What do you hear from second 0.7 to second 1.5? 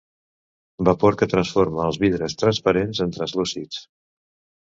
Vapor que